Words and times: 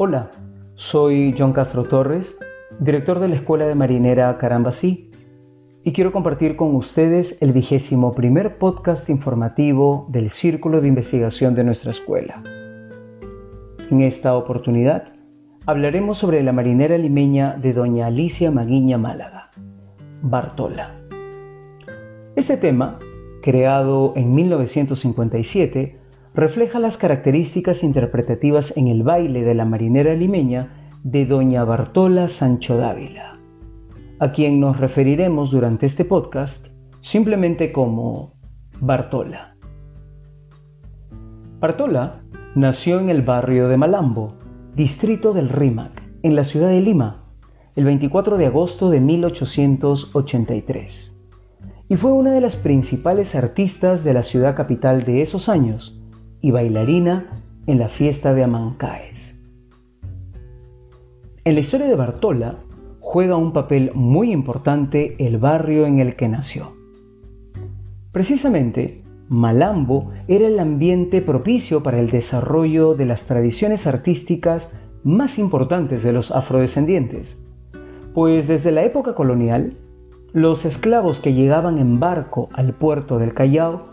Hola, 0.00 0.30
soy 0.76 1.34
John 1.36 1.52
Castro 1.52 1.82
Torres, 1.82 2.38
director 2.78 3.18
de 3.18 3.26
la 3.26 3.34
Escuela 3.34 3.66
de 3.66 3.74
Marinera 3.74 4.38
Carambasí, 4.38 5.10
y 5.82 5.92
quiero 5.92 6.12
compartir 6.12 6.54
con 6.54 6.76
ustedes 6.76 7.42
el 7.42 7.52
vigésimo 7.52 8.12
primer 8.12 8.58
podcast 8.58 9.10
informativo 9.10 10.06
del 10.08 10.30
Círculo 10.30 10.80
de 10.80 10.86
Investigación 10.86 11.56
de 11.56 11.64
nuestra 11.64 11.90
escuela. 11.90 12.44
En 13.90 14.02
esta 14.02 14.36
oportunidad 14.36 15.14
hablaremos 15.66 16.16
sobre 16.16 16.44
la 16.44 16.52
marinera 16.52 16.96
limeña 16.96 17.56
de 17.60 17.72
doña 17.72 18.06
Alicia 18.06 18.52
Maguiña 18.52 18.98
Málaga, 18.98 19.50
Bartola. 20.22 20.92
Este 22.36 22.56
tema, 22.56 23.00
creado 23.42 24.12
en 24.14 24.32
1957, 24.32 25.98
refleja 26.34 26.78
las 26.78 26.96
características 26.96 27.82
interpretativas 27.82 28.76
en 28.76 28.88
el 28.88 29.02
baile 29.02 29.42
de 29.42 29.54
la 29.54 29.64
marinera 29.64 30.14
limeña 30.14 30.68
de 31.02 31.26
doña 31.26 31.64
Bartola 31.64 32.28
Sancho 32.28 32.76
Dávila, 32.76 33.38
a 34.18 34.32
quien 34.32 34.60
nos 34.60 34.78
referiremos 34.78 35.50
durante 35.50 35.86
este 35.86 36.04
podcast 36.04 36.68
simplemente 37.00 37.72
como 37.72 38.34
Bartola. 38.80 39.56
Bartola 41.60 42.20
nació 42.54 43.00
en 43.00 43.10
el 43.10 43.22
barrio 43.22 43.66
de 43.68 43.76
Malambo, 43.76 44.34
distrito 44.74 45.32
del 45.32 45.48
Rímac, 45.48 46.02
en 46.22 46.36
la 46.36 46.44
ciudad 46.44 46.68
de 46.68 46.80
Lima, 46.80 47.24
el 47.74 47.84
24 47.84 48.38
de 48.38 48.46
agosto 48.46 48.90
de 48.90 49.00
1883, 49.00 51.18
y 51.88 51.96
fue 51.96 52.12
una 52.12 52.30
de 52.32 52.40
las 52.40 52.54
principales 52.56 53.34
artistas 53.34 54.04
de 54.04 54.14
la 54.14 54.22
ciudad 54.22 54.54
capital 54.54 55.02
de 55.04 55.22
esos 55.22 55.48
años, 55.48 55.97
y 56.40 56.50
bailarina 56.50 57.42
en 57.66 57.78
la 57.78 57.88
fiesta 57.88 58.34
de 58.34 58.44
Amancaes. 58.44 59.38
En 61.44 61.54
la 61.54 61.60
historia 61.60 61.86
de 61.86 61.94
Bartola 61.94 62.56
juega 63.00 63.36
un 63.36 63.52
papel 63.52 63.92
muy 63.94 64.32
importante 64.32 65.16
el 65.18 65.38
barrio 65.38 65.86
en 65.86 66.00
el 66.00 66.14
que 66.14 66.28
nació. 66.28 66.72
Precisamente, 68.12 69.02
Malambo 69.28 70.10
era 70.26 70.46
el 70.46 70.58
ambiente 70.58 71.20
propicio 71.20 71.82
para 71.82 72.00
el 72.00 72.10
desarrollo 72.10 72.94
de 72.94 73.06
las 73.06 73.26
tradiciones 73.26 73.86
artísticas 73.86 74.78
más 75.04 75.38
importantes 75.38 76.02
de 76.02 76.12
los 76.12 76.30
afrodescendientes, 76.30 77.38
pues 78.14 78.48
desde 78.48 78.72
la 78.72 78.84
época 78.84 79.14
colonial, 79.14 79.74
los 80.32 80.64
esclavos 80.64 81.20
que 81.20 81.32
llegaban 81.32 81.78
en 81.78 82.00
barco 82.00 82.48
al 82.52 82.74
puerto 82.74 83.18
del 83.18 83.34
Callao 83.34 83.87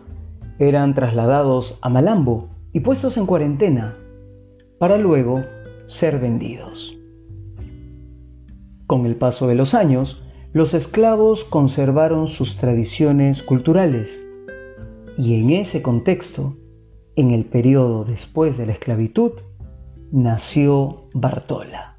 eran 0.59 0.93
trasladados 0.93 1.79
a 1.81 1.89
Malambo 1.89 2.49
y 2.71 2.81
puestos 2.81 3.17
en 3.17 3.25
cuarentena 3.25 3.95
para 4.79 4.97
luego 4.97 5.41
ser 5.87 6.19
vendidos. 6.19 6.97
Con 8.87 9.05
el 9.05 9.15
paso 9.15 9.47
de 9.47 9.55
los 9.55 9.73
años, 9.73 10.23
los 10.53 10.73
esclavos 10.73 11.43
conservaron 11.43 12.27
sus 12.27 12.57
tradiciones 12.57 13.43
culturales 13.43 14.25
y 15.17 15.39
en 15.39 15.51
ese 15.51 15.81
contexto, 15.81 16.55
en 17.15 17.31
el 17.31 17.45
periodo 17.45 18.03
después 18.03 18.57
de 18.57 18.65
la 18.65 18.73
esclavitud, 18.73 19.31
nació 20.11 21.07
Bartola. 21.13 21.97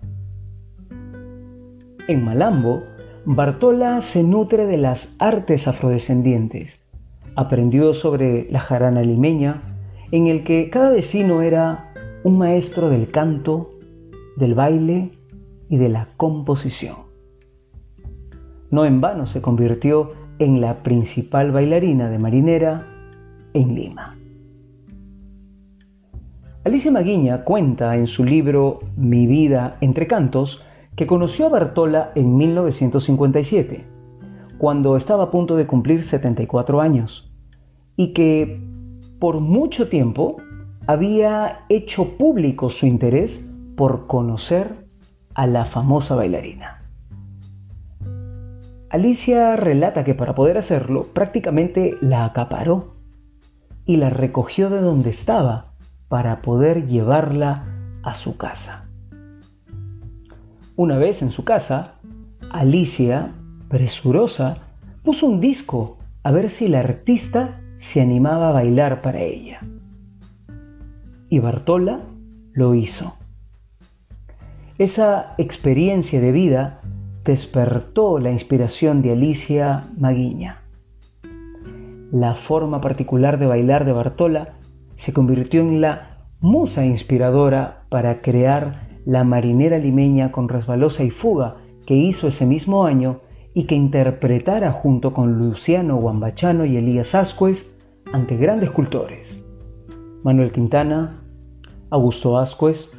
En 2.09 2.25
Malambo, 2.25 2.83
Bartola 3.25 4.01
se 4.01 4.23
nutre 4.23 4.67
de 4.67 4.77
las 4.77 5.17
artes 5.19 5.67
afrodescendientes 5.67 6.86
aprendió 7.37 7.95
sobre 7.95 8.51
la 8.51 8.61
jarana 8.61 9.03
limeña, 9.03 9.63
en 10.11 10.27
el 10.27 10.43
que 10.43 10.71
cada 10.71 10.91
vecino 10.91 11.43
era 11.43 11.93
un 12.25 12.39
maestro 12.39 12.89
del 12.89 13.11
canto, 13.11 13.71
del 14.37 14.55
baile 14.55 15.13
y 15.69 15.77
de 15.77 15.89
la 15.89 16.09
composición. 16.17 16.97
No 18.71 18.85
en 18.85 19.01
vano 19.01 19.27
se 19.27 19.43
convirtió 19.43 20.13
en 20.39 20.61
la 20.61 20.83
principal 20.83 21.53
bailarina 21.53 22.11
de 22.11 22.19
marinera 22.19 22.87
en 23.53 23.75
Lima. 23.75 24.17
Alicia 26.65 26.91
Maguiña 26.91 27.45
cuenta 27.45 27.97
en 27.97 28.09
su 28.09 28.25
libro 28.25 28.81
Mi 28.97 29.27
vida 29.27 29.77
entre 29.81 30.09
cantos 30.09 30.65
que 30.97 31.07
conoció 31.07 31.47
a 31.47 31.51
Bartola 31.51 32.11
en 32.17 32.37
1957 32.37 33.85
cuando 34.59 34.97
estaba 34.97 35.25
a 35.25 35.31
punto 35.31 35.57
de 35.57 35.67
cumplir 35.67 36.03
74 36.03 36.81
años 36.81 37.26
y 37.97 38.13
que 38.13 38.61
por 39.19 39.41
mucho 39.41 39.89
tiempo 39.89 40.37
había 40.87 41.65
hecho 41.69 42.17
público 42.17 42.71
su 42.71 42.87
interés 42.87 43.53
por 43.77 44.07
conocer 44.07 44.87
a 45.35 45.47
la 45.47 45.67
famosa 45.67 46.15
bailarina. 46.15 46.83
Alicia 48.91 49.57
relata 49.57 50.05
que 50.05 50.15
para 50.15 50.35
poder 50.35 50.59
hacerlo 50.59 51.05
prácticamente 51.13 51.97
la 52.01 52.25
acaparó 52.25 52.95
y 53.85 53.97
la 53.97 54.11
recogió 54.11 54.71
de 54.71 54.81
donde 54.81 55.11
estaba 55.11 55.73
para 56.09 56.41
poder 56.41 56.87
llevarla 56.87 57.65
a 58.03 58.15
su 58.15 58.37
casa. 58.37 58.89
Una 60.77 60.99
vez 60.99 61.23
en 61.23 61.31
su 61.31 61.45
casa, 61.45 61.95
Alicia 62.51 63.33
presurosa, 63.69 64.59
puso 65.03 65.27
un 65.27 65.41
disco 65.41 65.99
a 66.23 66.31
ver 66.31 66.51
si 66.51 66.69
la 66.69 66.81
artista 66.81 67.61
se 67.79 68.01
animaba 68.01 68.51
a 68.51 68.53
bailar 68.53 69.01
para 69.01 69.21
ella. 69.21 69.61
Y 71.29 71.39
Bartola 71.39 72.01
lo 72.53 72.75
hizo. 72.75 73.15
Esa 74.79 75.35
experiencia 75.39 76.21
de 76.21 76.33
vida 76.33 76.81
despertó 77.25 78.19
la 78.19 78.31
inspiración 78.31 79.03
de 79.03 79.13
Alicia 79.13 79.83
Maguiña. 79.99 80.63
La 82.13 82.35
forma 82.35 82.81
particular 82.81 83.39
de 83.39 83.47
bailar 83.47 83.85
de 83.85 83.93
Bartola 83.93 84.55
se 84.97 85.13
convirtió 85.13 85.61
en 85.61 85.81
la 85.81 86.19
musa 86.41 86.85
inspiradora 86.87 87.83
para 87.89 88.21
crear 88.21 88.87
la 89.05 89.25
marinera 89.25 89.79
limeña 89.79 90.33
con 90.33 90.49
resbalosa 90.49 91.05
y 91.05 91.11
fuga 91.11 91.57
que 91.87 91.95
hizo 91.95 92.29
ese 92.29 92.47
mismo 92.47 92.85
año 92.85 93.21
y 93.57 93.65
que 93.65 93.75
interpretara 93.75 94.71
junto 94.71 95.15
con 95.15 95.39
Luciano 95.39 95.97
Guambachano 95.97 96.67
y 96.67 96.77
Elías 96.77 97.15
Ascuez 97.15 97.81
ante 98.13 98.37
grandes 98.37 98.71
cultores, 98.71 99.43
Manuel 100.23 100.53
Quintana, 100.53 101.23
Augusto 101.89 102.37
Ascuez 102.39 102.93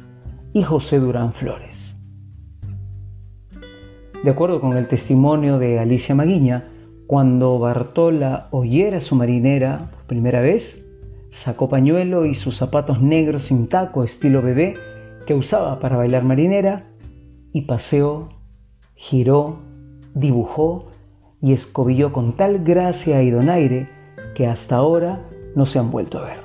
y 0.52 0.64
José 0.64 0.98
Durán 0.98 1.32
Flores. 1.32 1.96
De 4.24 4.30
acuerdo 4.32 4.60
con 4.60 4.76
el 4.76 4.88
testimonio 4.88 5.60
de 5.60 5.78
Alicia 5.78 6.16
Maguiña, 6.16 6.64
cuando 7.06 7.60
Bartola 7.60 8.48
oyera 8.50 8.98
a 8.98 9.00
su 9.00 9.14
marinera 9.14 9.92
por 9.92 10.06
primera 10.08 10.40
vez, 10.40 10.84
sacó 11.30 11.68
pañuelo 11.68 12.26
y 12.26 12.34
sus 12.34 12.56
zapatos 12.56 13.00
negros 13.00 13.44
sin 13.44 13.68
taco 13.68 14.02
estilo 14.02 14.42
bebé 14.42 14.74
que 15.24 15.34
usaba 15.34 15.78
para 15.78 15.96
bailar 15.96 16.24
marinera 16.24 16.82
y 17.52 17.60
paseó, 17.60 18.30
giró 18.96 19.67
dibujó 20.18 20.86
y 21.40 21.52
escobilló 21.52 22.12
con 22.12 22.36
tal 22.36 22.60
gracia 22.60 23.22
y 23.22 23.30
donaire 23.30 23.88
que 24.34 24.46
hasta 24.46 24.76
ahora 24.76 25.22
no 25.54 25.66
se 25.66 25.78
han 25.78 25.90
vuelto 25.90 26.18
a 26.18 26.22
ver. 26.22 26.38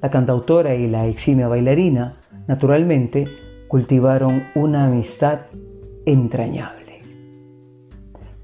La 0.00 0.10
cantautora 0.10 0.74
y 0.74 0.86
la 0.86 1.06
eximia 1.06 1.48
bailarina, 1.48 2.18
naturalmente, 2.46 3.26
cultivaron 3.66 4.44
una 4.54 4.86
amistad 4.86 5.40
entrañable. 6.06 7.02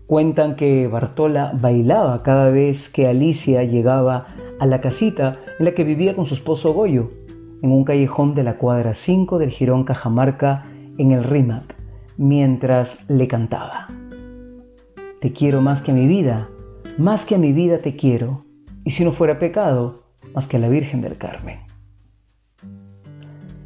Cuentan 0.07 0.57
que 0.57 0.87
Bartola 0.87 1.53
bailaba 1.61 2.23
cada 2.23 2.51
vez 2.51 2.93
que 2.93 3.07
Alicia 3.07 3.65
llegaba 3.65 4.27
a 4.59 4.67
la 4.67 4.81
casita 4.81 5.39
en 5.59 5.65
la 5.65 5.75
que 5.75 5.85
vivía 5.85 6.15
con 6.15 6.27
su 6.27 6.35
esposo 6.35 6.75
Goyo, 6.75 7.11
en 7.63 7.73
un 7.73 7.85
callejón 7.85 8.35
de 8.35 8.43
la 8.43 8.59
cuadra 8.59 8.95
5 8.95 9.39
del 9.39 9.51
Girón 9.51 9.85
Cajamarca 9.85 10.67
en 10.99 11.13
el 11.13 11.25
Rímac, 11.25 11.74
mientras 12.17 13.09
le 13.11 13.29
cantaba. 13.29 13.87
Te 15.21 15.33
quiero 15.33 15.63
más 15.63 15.83
que 15.83 15.91
a 15.91 15.95
mi 15.95 16.07
vida, 16.07 16.49
más 16.99 17.25
que 17.25 17.35
a 17.35 17.39
mi 17.39 17.53
vida 17.53 17.79
te 17.79 17.97
quiero, 17.97 18.45
y 18.85 18.91
si 18.93 19.05
no 19.05 19.13
fuera 19.13 19.39
pecado, 19.39 20.05
más 20.35 20.47
que 20.47 20.57
a 20.57 20.61
la 20.61 20.69
Virgen 20.69 21.01
del 21.01 21.17
Carmen. 21.17 21.61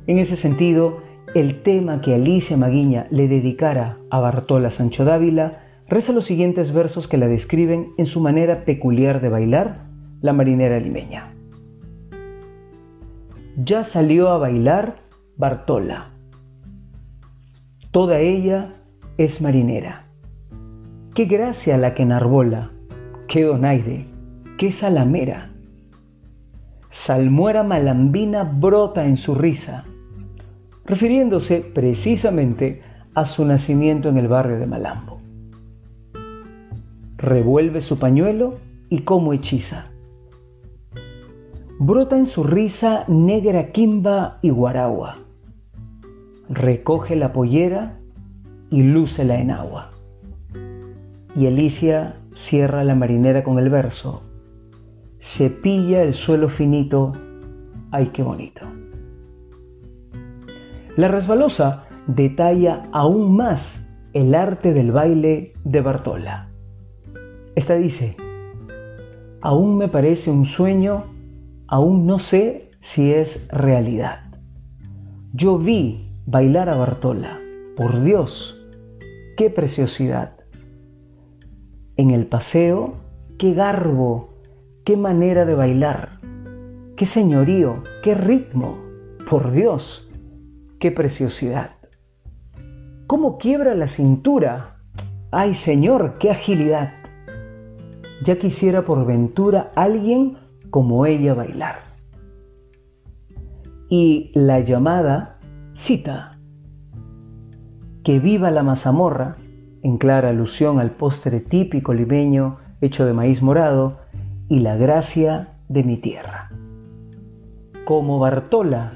En 0.06 0.18
ese 0.18 0.36
sentido, 0.36 1.02
el 1.34 1.62
tema 1.62 2.00
que 2.00 2.14
Alicia 2.14 2.56
Maguiña 2.56 3.06
le 3.10 3.28
dedicara 3.28 3.98
a 4.10 4.20
Bartola 4.20 4.70
Sancho 4.70 5.04
Dávila 5.04 5.60
reza 5.88 6.12
los 6.12 6.24
siguientes 6.24 6.72
versos 6.72 7.08
que 7.08 7.18
la 7.18 7.28
describen 7.28 7.88
en 7.98 8.06
su 8.06 8.20
manera 8.20 8.64
peculiar 8.64 9.20
de 9.20 9.28
bailar, 9.28 9.84
la 10.20 10.32
marinera 10.32 10.78
limeña. 10.80 11.32
Ya 13.56 13.84
salió 13.84 14.30
a 14.30 14.38
bailar 14.38 14.96
Bartola, 15.36 16.10
Toda 17.90 18.20
ella 18.20 18.74
es 19.16 19.40
marinera. 19.40 20.04
Qué 21.14 21.24
gracia 21.24 21.78
la 21.78 21.94
que 21.94 22.02
enarbola, 22.02 22.70
qué 23.28 23.44
donaire, 23.44 24.04
qué 24.58 24.72
salamera. 24.72 25.50
salmuera 26.90 27.62
malambina 27.62 28.44
brota 28.44 29.06
en 29.06 29.16
su 29.16 29.34
risa, 29.34 29.84
refiriéndose 30.84 31.60
precisamente 31.60 32.82
a 33.14 33.24
su 33.24 33.46
nacimiento 33.46 34.10
en 34.10 34.18
el 34.18 34.28
barrio 34.28 34.58
de 34.58 34.66
Malambo. 34.66 35.18
Revuelve 37.16 37.80
su 37.80 37.98
pañuelo 37.98 38.56
y 38.90 39.00
como 39.00 39.32
hechiza. 39.32 39.86
Brota 41.78 42.18
en 42.18 42.26
su 42.26 42.44
risa 42.44 43.04
negra 43.08 43.72
quimba 43.72 44.38
y 44.42 44.50
guaragua. 44.50 45.27
Recoge 46.48 47.14
la 47.14 47.32
pollera 47.32 47.98
y 48.70 48.82
lúcela 48.82 49.36
en 49.40 49.50
agua. 49.50 49.90
Y 51.36 51.46
Alicia 51.46 52.16
cierra 52.32 52.84
la 52.84 52.94
marinera 52.94 53.44
con 53.44 53.58
el 53.58 53.68
verso. 53.68 54.22
Cepilla 55.20 56.02
el 56.02 56.14
suelo 56.14 56.48
finito, 56.48 57.12
ay 57.90 58.10
qué 58.14 58.22
bonito. 58.22 58.62
La 60.96 61.08
resbalosa 61.08 61.84
detalla 62.06 62.88
aún 62.92 63.36
más 63.36 63.88
el 64.12 64.34
arte 64.34 64.72
del 64.72 64.90
baile 64.90 65.52
de 65.64 65.80
Bartola. 65.80 66.48
Esta 67.54 67.74
dice, 67.74 68.16
aún 69.42 69.76
me 69.76 69.88
parece 69.88 70.30
un 70.30 70.44
sueño, 70.44 71.04
aún 71.66 72.06
no 72.06 72.18
sé 72.18 72.70
si 72.80 73.12
es 73.12 73.48
realidad. 73.52 74.20
Yo 75.34 75.58
vi 75.58 76.07
bailar 76.30 76.68
a 76.68 76.76
Bartola, 76.76 77.38
por 77.74 78.02
Dios, 78.02 78.54
qué 79.38 79.48
preciosidad. 79.48 80.32
En 81.96 82.10
el 82.10 82.26
paseo, 82.26 82.96
qué 83.38 83.54
garbo, 83.54 84.34
qué 84.84 84.98
manera 84.98 85.46
de 85.46 85.54
bailar, 85.54 86.20
qué 86.98 87.06
señorío, 87.06 87.82
qué 88.04 88.14
ritmo, 88.14 88.76
por 89.30 89.52
Dios, 89.52 90.06
qué 90.78 90.90
preciosidad. 90.90 91.70
¿Cómo 93.06 93.38
quiebra 93.38 93.74
la 93.74 93.88
cintura? 93.88 94.82
¡Ay, 95.30 95.54
Señor, 95.54 96.16
qué 96.18 96.30
agilidad! 96.30 96.92
Ya 98.22 98.38
quisiera 98.38 98.82
por 98.82 99.06
ventura 99.06 99.70
alguien 99.74 100.36
como 100.68 101.06
ella 101.06 101.32
bailar. 101.32 101.76
Y 103.88 104.30
la 104.34 104.60
llamada 104.60 105.37
cita. 105.78 106.32
Que 108.02 108.18
viva 108.18 108.50
la 108.50 108.64
mazamorra, 108.64 109.36
en 109.82 109.96
clara 109.96 110.30
alusión 110.30 110.80
al 110.80 110.90
postre 110.90 111.38
típico 111.38 111.94
limeño 111.94 112.56
hecho 112.80 113.06
de 113.06 113.14
maíz 113.14 113.42
morado, 113.42 113.98
y 114.48 114.58
la 114.58 114.76
gracia 114.76 115.56
de 115.68 115.84
mi 115.84 115.96
tierra. 115.96 116.50
Como 117.84 118.18
Bartola, 118.18 118.90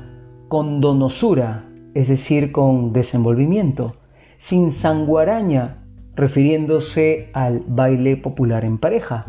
con 0.49 0.81
donosura, 0.81 1.65
es 1.95 2.09
decir, 2.09 2.51
con 2.51 2.93
desenvolvimiento, 2.93 3.95
sin 4.39 4.73
sanguaraña, 4.73 5.85
refiriéndose 6.17 7.31
al 7.33 7.63
baile 7.67 8.17
popular 8.17 8.65
en 8.65 8.79
pareja. 8.79 9.27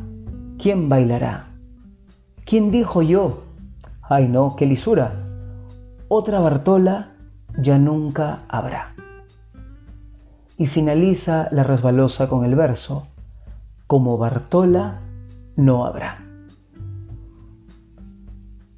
¿Quién 0.58 0.90
bailará? 0.90 1.50
¿Quién 2.46 2.72
dijo 2.72 3.04
yo? 3.04 3.44
Ay 4.02 4.28
no, 4.28 4.56
qué 4.56 4.66
lisura. 4.66 5.14
Otra 6.08 6.40
Bartola 6.40 7.13
ya 7.58 7.78
nunca 7.78 8.40
habrá. 8.48 8.94
Y 10.58 10.68
finaliza 10.68 11.48
la 11.52 11.64
resbalosa 11.64 12.30
con 12.30 12.46
el 12.46 12.56
verso, 12.56 13.08
como 13.88 14.18
Bartola 14.18 15.00
no 15.56 15.86
habrá. 15.86 16.20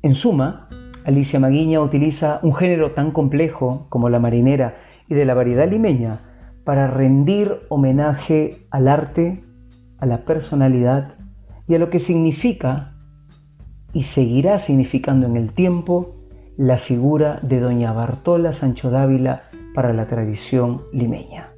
En 0.02 0.14
suma, 0.14 0.68
Alicia 1.06 1.40
Maguiña 1.40 1.82
utiliza 1.82 2.40
un 2.42 2.54
género 2.54 2.92
tan 2.92 3.12
complejo 3.12 3.86
como 3.90 4.10
la 4.10 4.20
marinera 4.20 4.78
y 5.08 5.16
de 5.16 5.26
la 5.26 5.34
variedad 5.34 5.70
limeña 5.70 6.20
para 6.64 6.88
rendir 6.88 7.62
homenaje 7.70 8.66
al 8.72 8.88
arte, 8.88 9.44
a 10.00 10.06
la 10.06 10.20
personalidad 10.20 11.14
y 11.68 11.76
a 11.76 11.80
lo 11.80 11.90
que 11.90 12.00
significa 12.00 12.94
y 13.94 14.04
seguirá 14.04 14.60
significando 14.60 15.28
en 15.28 15.38
el 15.38 15.52
tiempo 15.52 16.16
la 16.58 16.78
figura 16.78 17.40
de 17.42 17.60
doña 17.60 17.92
Bartola 17.92 18.54
Sancho 18.54 18.90
Dávila 18.90 19.44
para 19.74 19.94
la 19.94 20.08
tradición 20.08 20.82
limeña. 20.94 21.50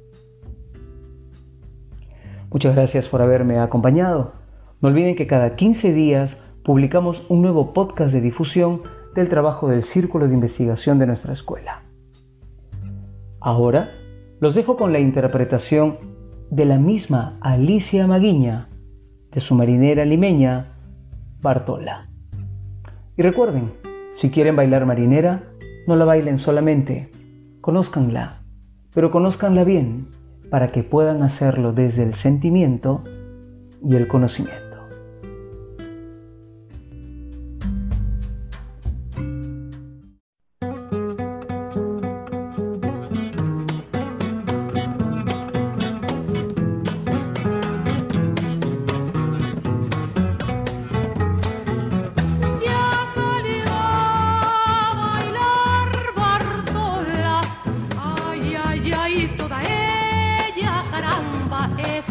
Muchas 2.50 2.74
gracias 2.74 3.08
por 3.08 3.22
haberme 3.22 3.58
acompañado. 3.58 4.32
No 4.80 4.88
olviden 4.88 5.16
que 5.16 5.26
cada 5.26 5.54
15 5.54 5.92
días 5.92 6.44
publicamos 6.64 7.24
un 7.28 7.42
nuevo 7.42 7.72
podcast 7.72 8.12
de 8.12 8.20
difusión 8.20 8.82
del 9.14 9.28
trabajo 9.28 9.68
del 9.68 9.84
Círculo 9.84 10.28
de 10.28 10.34
Investigación 10.34 10.98
de 10.98 11.06
nuestra 11.06 11.32
escuela. 11.32 11.82
Ahora 13.40 13.90
los 14.40 14.54
dejo 14.54 14.76
con 14.76 14.92
la 14.92 14.98
interpretación 14.98 15.98
de 16.50 16.64
la 16.64 16.78
misma 16.78 17.36
Alicia 17.40 18.06
Maguiña, 18.06 18.68
de 19.30 19.40
su 19.40 19.54
marinera 19.54 20.04
limeña, 20.04 20.72
Bartola. 21.40 22.08
Y 23.16 23.22
recuerden, 23.22 23.72
si 24.18 24.30
quieren 24.30 24.56
bailar 24.56 24.84
marinera, 24.84 25.44
no 25.86 25.94
la 25.94 26.04
bailen 26.04 26.38
solamente, 26.38 27.08
conózcanla, 27.60 28.40
pero 28.92 29.12
conózcanla 29.12 29.62
bien 29.62 30.08
para 30.50 30.72
que 30.72 30.82
puedan 30.82 31.22
hacerlo 31.22 31.72
desde 31.72 32.02
el 32.02 32.14
sentimiento 32.14 33.04
y 33.80 33.94
el 33.94 34.08
conocimiento. 34.08 34.67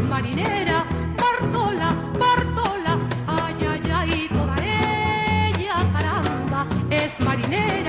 Marinera, 0.10 0.84
Bartola, 1.16 1.90
Bartola, 2.20 2.94
ay, 3.28 3.68
ay, 3.72 3.92
ay, 3.92 4.30
toda 4.30 4.56
ella, 4.62 5.76
caramba, 5.94 6.68
es 6.90 7.20
marinera, 7.22 7.87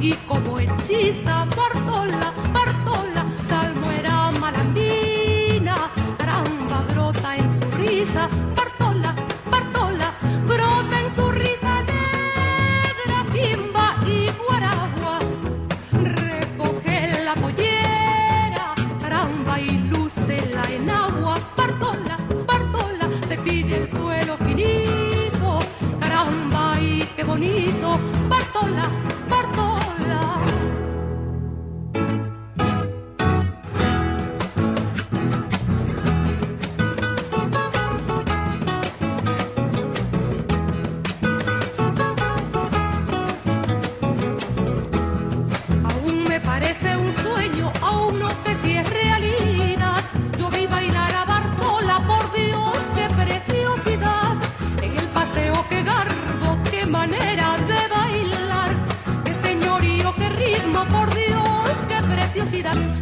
y 0.00 0.12
como 0.28 0.58
hechiza, 0.58 1.44
Bartola, 1.56 2.32
Bartola, 2.52 3.26
salmuera 3.48 4.30
malambina, 4.40 5.76
caramba, 6.18 6.84
brota 6.92 7.36
en 7.36 7.50
su 7.50 7.70
risa, 7.72 8.28
Bartola, 8.54 9.14
Bartola, 9.50 10.12
brota 10.46 11.00
en 11.00 11.14
su 11.14 11.30
risa 11.30 11.82
negra, 11.82 13.24
pimba 13.32 13.96
y 14.06 14.30
guaragua, 14.44 15.18
recoge 15.92 17.24
la 17.24 17.34
pollera, 17.34 18.74
caramba, 19.00 19.60
y 19.60 19.70
lúcela 19.88 20.62
en 20.70 20.90
agua, 20.90 21.34
Bartola, 21.56 22.18
Bartola, 22.46 23.08
cepilla 23.26 23.76
el 23.78 23.88
suelo 23.88 24.36
finito, 24.38 25.58
caramba, 26.00 26.78
y 26.80 27.02
qué 27.16 27.24
bonito, 27.24 27.98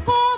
Oh. 0.06 0.33